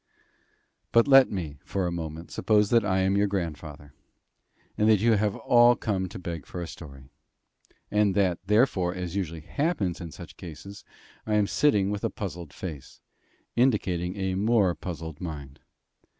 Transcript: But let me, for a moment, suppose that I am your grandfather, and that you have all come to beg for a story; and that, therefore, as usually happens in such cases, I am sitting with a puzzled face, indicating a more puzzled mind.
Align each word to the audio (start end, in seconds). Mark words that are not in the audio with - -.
But 0.91 1.07
let 1.07 1.29
me, 1.29 1.59
for 1.63 1.85
a 1.85 1.91
moment, 1.91 2.31
suppose 2.31 2.71
that 2.71 2.83
I 2.83 3.01
am 3.01 3.15
your 3.15 3.27
grandfather, 3.27 3.93
and 4.75 4.89
that 4.89 4.99
you 4.99 5.11
have 5.11 5.35
all 5.35 5.75
come 5.75 6.09
to 6.09 6.17
beg 6.17 6.47
for 6.47 6.59
a 6.59 6.65
story; 6.65 7.11
and 7.91 8.15
that, 8.15 8.39
therefore, 8.47 8.95
as 8.95 9.15
usually 9.15 9.41
happens 9.41 10.01
in 10.01 10.09
such 10.11 10.37
cases, 10.37 10.83
I 11.27 11.35
am 11.35 11.45
sitting 11.45 11.91
with 11.91 12.03
a 12.03 12.09
puzzled 12.09 12.51
face, 12.51 12.99
indicating 13.55 14.15
a 14.17 14.33
more 14.33 14.73
puzzled 14.73 15.21
mind. 15.21 15.59